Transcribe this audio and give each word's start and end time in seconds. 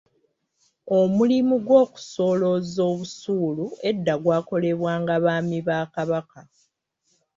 Omulimu 0.99 1.55
gw'okusolooza 1.65 2.81
obusuulu 2.91 3.65
edda 3.89 4.13
gwakolebwanga 4.23 5.13
Baami 5.23 5.59
ba 5.67 5.77
Kabaka. 5.93 6.41